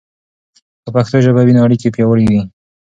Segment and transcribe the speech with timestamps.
[0.83, 2.41] که پښتو ژبه وي، نو اړیکې پياوړي وي.